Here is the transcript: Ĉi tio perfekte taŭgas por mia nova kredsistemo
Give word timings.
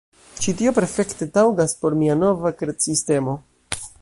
Ĉi 0.45 0.53
tio 0.61 0.71
perfekte 0.77 1.27
taŭgas 1.37 1.77
por 1.83 1.99
mia 2.01 2.19
nova 2.25 2.57
kredsistemo 2.63 3.41